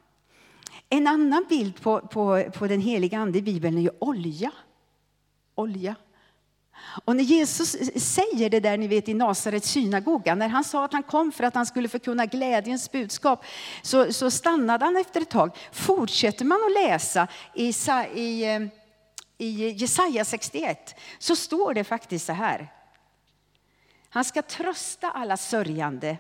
[0.89, 4.51] En annan bild på, på, på den heliga ande i Bibeln är ju olja.
[5.55, 5.95] Olja.
[7.05, 10.93] Och när Jesus säger det där ni vet i Nasarets synagoga, när han sa att
[10.93, 13.45] han kom för att han skulle förkunna glädjens budskap,
[13.81, 15.57] så, så stannade han efter ett tag.
[15.71, 17.73] Fortsätter man att läsa i,
[18.15, 18.61] i, eh,
[19.37, 22.71] i Jesaja 61 så står det faktiskt så här.
[24.09, 26.17] Han ska trösta alla sörjande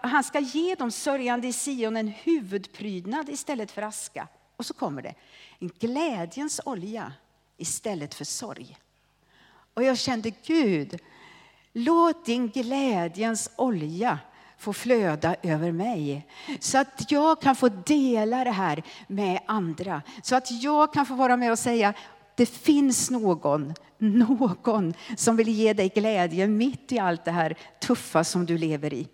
[0.00, 4.28] han ska ge de sörjande i Sion en huvudprydnad istället för aska.
[4.56, 5.14] Och så kommer det,
[5.58, 7.12] en glädjens olja
[7.56, 8.76] istället för sorg.
[9.74, 10.98] Och jag kände Gud,
[11.72, 14.18] låt din glädjens olja
[14.58, 16.26] få flöda över mig.
[16.60, 20.02] Så att jag kan få dela det här med andra.
[20.22, 21.94] Så att jag kan få vara med och säga,
[22.36, 28.24] det finns någon, någon som vill ge dig glädje mitt i allt det här tuffa
[28.24, 29.08] som du lever i.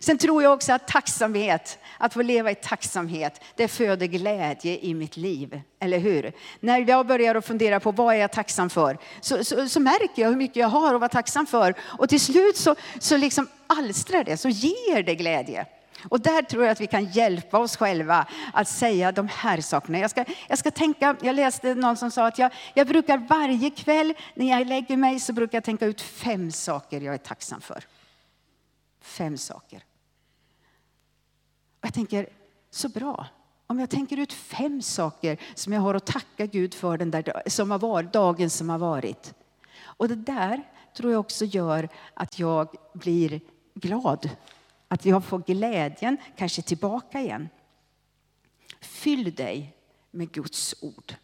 [0.00, 4.94] Sen tror jag också att tacksamhet, att få leva i tacksamhet, det föder glädje i
[4.94, 5.60] mitt liv.
[5.80, 6.32] Eller hur?
[6.60, 10.22] När jag börjar att fundera på vad är jag tacksam för, så, så, så, märker
[10.22, 11.74] jag hur mycket jag har att vara tacksam för.
[11.80, 15.66] Och till slut så, så liksom alstrar det, så ger det glädje.
[16.08, 19.98] Och där tror jag att vi kan hjälpa oss själva att säga de här sakerna.
[19.98, 23.70] Jag ska, jag ska tänka, jag läste någon som sa att jag, jag brukar varje
[23.70, 27.60] kväll när jag lägger mig så brukar jag tänka ut fem saker jag är tacksam
[27.60, 27.84] för.
[29.00, 29.87] Fem saker.
[31.80, 32.28] Och jag tänker,
[32.70, 33.26] så bra.
[33.66, 37.42] Om jag tänker ut fem saker som jag har att tacka Gud för den där
[37.46, 39.34] som har varit, dagen som har varit.
[39.80, 40.62] Och det där
[40.96, 43.40] tror jag också gör att jag blir
[43.74, 44.30] glad.
[44.88, 47.48] Att jag får glädjen kanske tillbaka igen.
[48.80, 49.76] Fyll dig
[50.10, 51.14] med Guds ord.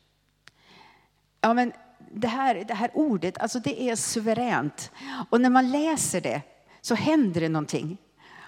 [1.41, 1.73] Ja, men
[2.13, 4.91] det, här, det här ordet, alltså det är suveränt.
[5.31, 6.43] Och när man läser det
[6.81, 7.99] så händer det någonting.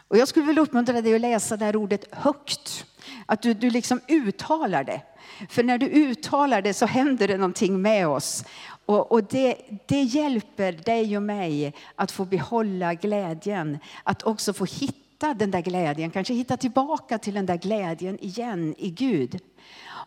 [0.08, 2.86] Och jag skulle vilja uppmuntra dig att läsa det här ordet högt.
[3.26, 5.02] Att du, du liksom uttalar det.
[5.48, 8.44] För när du uttalar det så händer det någonting med oss.
[8.86, 13.78] Och, och det, det, hjälper dig och mig att få behålla glädjen.
[14.02, 18.74] Att också få hitta den där glädjen, kanske hitta tillbaka till den där glädjen igen
[18.78, 19.40] i Gud.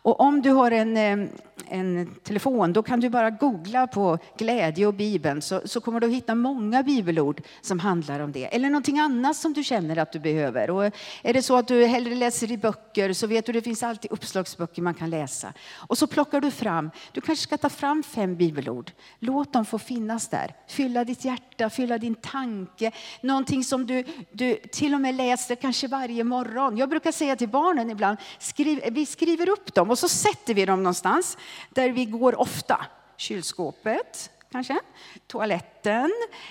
[0.02, 1.28] Och om du har en, eh,
[1.68, 6.06] en telefon, då kan du bara googla på glädje och Bibeln så, så kommer du
[6.06, 8.54] att hitta många bibelord som handlar om det.
[8.54, 10.70] Eller någonting annat som du känner att du behöver.
[10.70, 10.84] Och
[11.22, 14.12] är det så att du hellre läser i böcker så vet du det finns alltid
[14.12, 15.52] uppslagsböcker man kan läsa.
[15.74, 18.90] Och så plockar du fram, du kanske ska ta fram fem bibelord.
[19.18, 20.54] Låt dem få finnas där.
[20.68, 22.92] Fylla ditt hjärta, fylla din tanke.
[23.20, 26.76] Någonting som du, du till och med läser kanske varje morgon.
[26.76, 30.64] Jag brukar säga till barnen ibland, skriv, vi skriver upp dem och så sätter vi
[30.64, 31.38] dem någonstans
[31.70, 32.86] där vi går ofta.
[33.16, 34.80] Kylskåpet, kanske,
[35.26, 36.10] toaletten,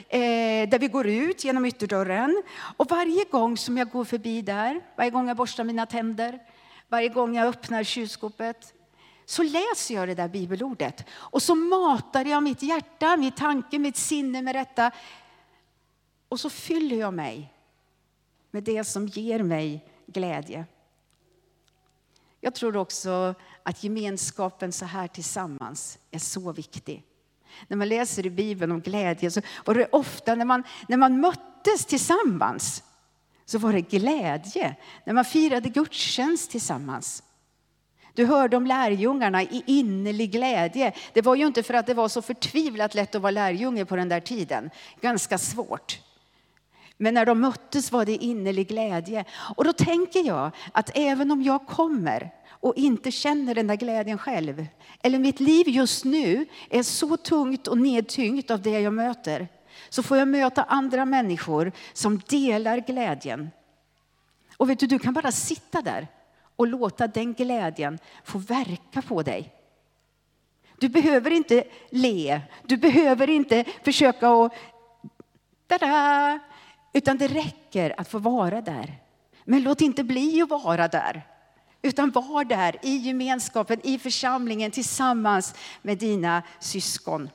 [0.09, 2.43] eh, där vi går ut genom ytterdörren.
[2.77, 6.39] Och varje gång som jag går förbi där, varje gång jag borstar mina tänder,
[6.89, 8.73] varje gång jag öppnar kylskåpet,
[9.25, 11.05] så läser jag det där bibelordet.
[11.11, 14.91] Och så matar jag mitt hjärta, min tanke, mitt sinne med detta.
[16.29, 17.53] Och så fyller jag mig
[18.51, 20.65] med det som ger mig glädje.
[22.41, 27.03] Jag tror också att gemenskapen så här tillsammans är så viktig.
[27.67, 31.19] När man läser i Bibeln om glädje så var det ofta när man, när man
[31.19, 32.83] möttes tillsammans
[33.45, 34.75] så var det glädje.
[35.05, 37.23] När man firade gudstjänst tillsammans.
[38.13, 40.93] Du hörde om lärjungarna i innerlig glädje.
[41.13, 43.95] Det var ju inte för att det var så förtvivlat lätt att vara lärjunge på
[43.95, 44.69] den där tiden.
[45.01, 45.99] Ganska svårt.
[47.01, 49.25] Men när de möttes var det innerlig glädje.
[49.55, 54.17] Och då tänker jag att även om jag kommer och inte känner den där glädjen
[54.17, 54.65] själv,
[55.01, 59.47] eller mitt liv just nu är så tungt och nedtyngt av det jag möter,
[59.89, 63.49] så får jag möta andra människor som delar glädjen.
[64.57, 66.07] Och vet du, du kan bara sitta där
[66.55, 69.53] och låta den glädjen få verka på dig.
[70.79, 74.53] Du behöver inte le, du behöver inte försöka att
[76.93, 79.03] utan det räcker att få vara där.
[79.43, 81.27] Men låt inte bli att vara där.
[81.81, 87.29] Utan var där i gemenskapen, i församlingen tillsammans med dina syskon.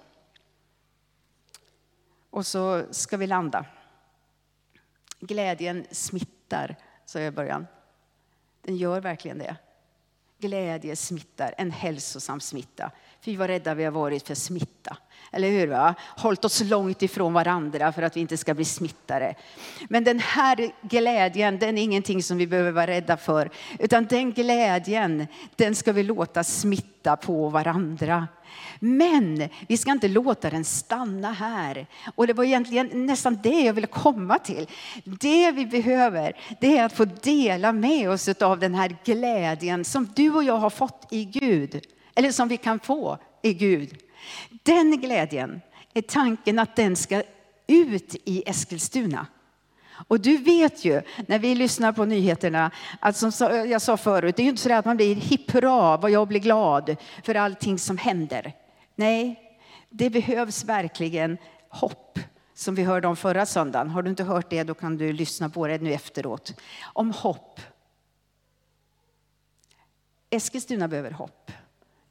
[2.31, 3.67] Och så ska vi landa.
[5.21, 7.67] Glädjen smittar, sa jag i början.
[8.63, 9.57] Den gör verkligen det.
[10.39, 12.91] Glädje smittar, en hälsosam smitta.
[13.25, 14.97] Fy vad rädda vi har varit för smitta.
[15.33, 15.67] Eller hur?
[15.67, 15.95] Va?
[16.17, 19.35] Hållit oss långt ifrån varandra för att vi inte ska bli smittade.
[19.89, 23.51] Men den här glädjen, den är ingenting som vi behöver vara rädda för.
[23.79, 28.29] Utan den glädjen, den ska vi låta smitta på varandra.
[28.79, 31.87] Men vi ska inte låta den stanna här.
[32.15, 34.67] Och det var egentligen nästan det jag ville komma till.
[35.05, 40.13] Det vi behöver, det är att få dela med oss av den här glädjen som
[40.17, 41.81] du och jag har fått i Gud.
[42.15, 43.97] Eller som vi kan få i Gud.
[44.63, 45.61] Den glädjen
[45.95, 47.23] är tanken att den ska
[47.67, 49.27] ut i Eskilstuna.
[50.09, 53.33] Och du vet ju när vi lyssnar på nyheterna att som
[53.67, 56.29] jag sa förut, det är ju inte så att man blir hipp hurra vad jag
[56.29, 58.53] blir glad för allting som händer.
[58.95, 59.41] Nej,
[59.89, 62.19] det behövs verkligen hopp
[62.55, 63.91] som vi hörde om förra söndagen.
[63.91, 66.61] Har du inte hört det då kan du lyssna på det nu efteråt.
[66.83, 67.61] Om hopp.
[70.31, 71.51] Eskilstuna behöver hopp.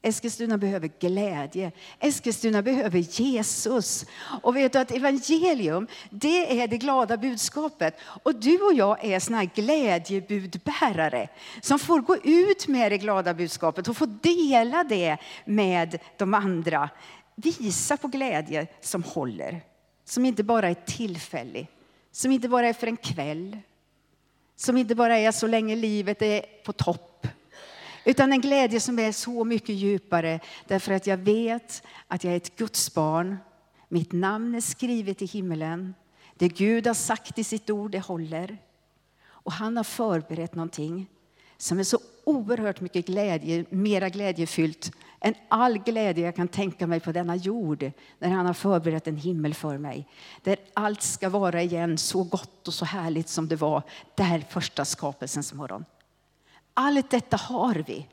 [0.06, 1.72] Eskilstuna behöver glädje.
[2.00, 4.06] Eskilstuna behöver Jesus.
[4.42, 7.98] Och vet du att evangelium, det är det glada budskapet.
[8.24, 11.30] Och du och jag är såna här glädjebudbärare
[11.62, 16.90] som får gå ut med det glada budskapet och få dela det med de andra.
[17.36, 19.62] Visa på glädje som håller,
[20.06, 21.68] som inte bara är tillfällig,
[22.12, 23.58] som inte bara är för en kväll,
[24.56, 27.28] som inte bara är så länge livet är på topp
[28.06, 32.38] utan en glädje som är så mycket djupare därför att jag vet att jag är
[32.38, 33.38] ett Guds barn.
[33.90, 35.94] Mitt namn är skrivet i himmelen.
[36.36, 38.58] Det Gud har sagt i sitt ord, det håller.
[39.26, 41.08] Och han har förberett någonting
[41.58, 47.00] som är så oerhört mycket glädje, mera glädjefyllt än all glädje jag kan tänka mig
[47.00, 47.92] på denna jord.
[48.20, 50.08] När han har förberett en himmel för mig.
[50.44, 53.84] Där allt ska vara igen så gott och så härligt som det var
[54.16, 55.86] där första skapelsens morgon.
[56.74, 58.08] Allt detta har vi.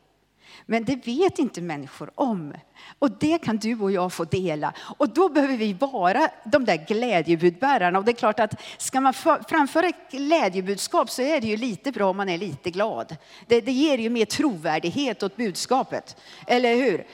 [0.66, 2.54] Men det vet inte människor om.
[2.98, 4.72] Och det kan du och jag få dela.
[4.98, 7.98] Och då behöver vi vara de där glädjebudbärarna.
[7.98, 9.14] Och det är klart att ska man
[9.48, 13.16] framföra ett glädjebudskap så är det ju lite bra om man är lite glad.
[13.46, 16.16] Det, det ger ju mer trovärdighet åt budskapet.
[16.46, 17.06] Eller hur?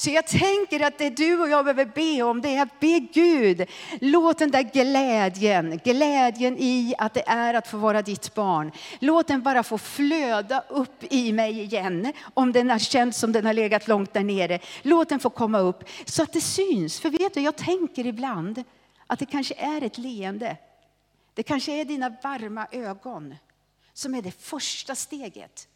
[0.00, 2.98] Så jag tänker att det du och jag behöver be om det är att be
[2.98, 3.68] Gud,
[4.00, 9.28] låt den där glädjen, glädjen i att det är att få vara ditt barn, låt
[9.28, 12.12] den bara få flöda upp i mig igen.
[12.34, 15.58] Om den har känts som den har legat långt där nere, låt den få komma
[15.58, 17.00] upp så att det syns.
[17.00, 18.64] För vet du, jag tänker ibland
[19.06, 20.56] att det kanske är ett leende.
[21.34, 23.34] Det kanske är dina varma ögon
[23.92, 25.68] som är det första steget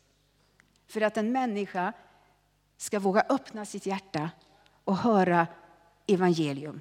[0.89, 1.93] för att en människa
[2.85, 4.31] ska våga öppna sitt hjärta
[4.85, 5.47] och höra
[6.07, 6.81] evangelium,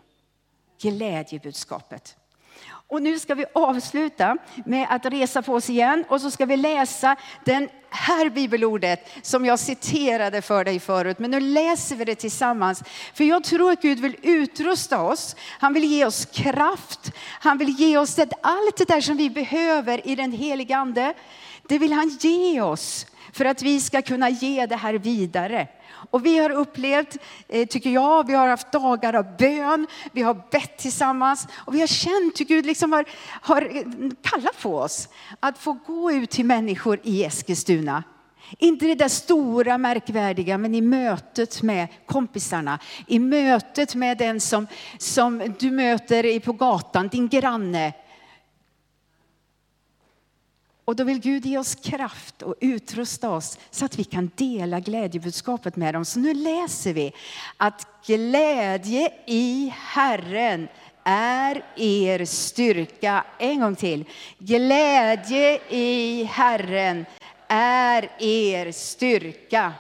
[0.82, 2.18] glädjebudskapet.
[2.66, 6.58] Och nu ska vi avsluta med att resa på oss igen och så ska vi
[6.58, 11.20] läsa den här bibelordet som jag citerade för dig förut.
[11.20, 12.84] Men nu läser vi det tillsammans.
[13.14, 15.36] För jag tror att Gud vill utrusta oss.
[15.60, 17.12] Han vill ge oss kraft.
[17.40, 21.14] Han vill ge oss det, allt det där som vi behöver i den heliga ande.
[21.68, 25.68] Det vill han ge oss för att vi ska kunna ge det här vidare.
[26.14, 30.34] Och vi har upplevt, eh, tycker jag, vi har haft dagar av bön, vi har
[30.52, 33.06] bett tillsammans och vi har känt hur Gud liksom har,
[33.42, 33.84] har eh,
[34.22, 35.10] kallat på oss
[35.40, 38.04] att få gå ut till människor i Eskilstuna.
[38.58, 42.80] Inte det där stora märkvärdiga, men i mötet med kompisarna.
[43.08, 47.94] I mötet med den som, som du möter på gatan, din granne.
[50.86, 54.80] Och då vill Gud ge oss kraft och utrusta oss så att vi kan dela
[54.80, 56.06] glädjebudskapet med dem.
[56.06, 57.14] Så nu läser vi
[57.58, 60.68] att glädje i Herren
[61.04, 63.24] är er styrka.
[63.40, 64.06] En gång till.
[64.38, 67.06] Glädje i Herren
[67.48, 69.74] är er styrka.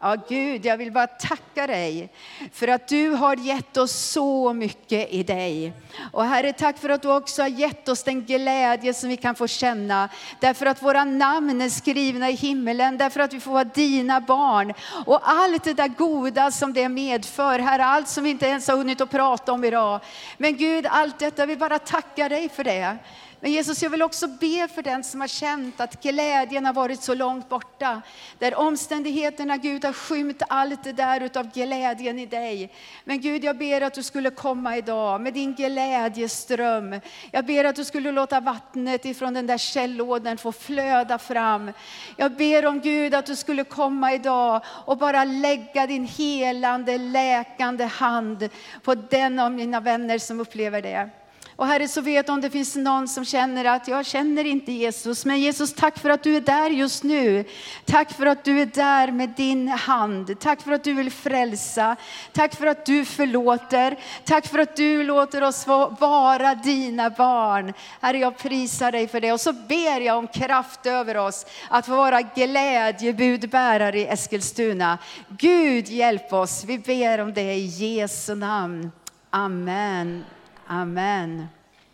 [0.00, 2.08] Ja, Gud, jag vill bara tacka dig
[2.52, 5.72] för att du har gett oss så mycket i dig.
[6.12, 9.34] Och Herre, tack för att du också har gett oss den glädje som vi kan
[9.34, 10.08] få känna.
[10.40, 14.74] Därför att våra namn är skrivna i himmelen, därför att vi får vara dina barn.
[15.06, 18.76] Och allt det där goda som det medför, Herre, allt som vi inte ens har
[18.76, 20.00] hunnit att prata om idag.
[20.38, 22.98] Men Gud, allt detta, vi bara tacka dig för det.
[23.40, 27.02] Men Jesus, jag vill också be för den som har känt att glädjen har varit
[27.02, 28.02] så långt borta.
[28.38, 32.72] Där omständigheterna, Gud, har skymt allt det där utav glädjen i dig.
[33.04, 37.00] Men Gud, jag ber att du skulle komma idag med din glädjeström.
[37.30, 41.72] Jag ber att du skulle låta vattnet ifrån den där källådern få flöda fram.
[42.16, 47.84] Jag ber om Gud att du skulle komma idag och bara lägga din helande, läkande
[47.84, 48.48] hand
[48.82, 51.10] på den av mina vänner som upplever det.
[51.56, 55.24] Och Herre, så vet om det finns någon som känner att jag känner inte Jesus.
[55.24, 57.44] Men Jesus, tack för att du är där just nu.
[57.84, 60.40] Tack för att du är där med din hand.
[60.40, 61.96] Tack för att du vill frälsa.
[62.32, 63.96] Tack för att du förlåter.
[64.24, 65.66] Tack för att du låter oss
[65.98, 67.72] vara dina barn.
[68.00, 69.32] Herre, jag prisar dig för det.
[69.32, 74.98] Och så ber jag om kraft över oss att få vara glädjebudbärare i Eskilstuna.
[75.28, 76.64] Gud hjälp oss.
[76.64, 78.92] Vi ber om det i Jesu namn.
[79.30, 80.24] Amen.
[80.68, 81.50] Amen.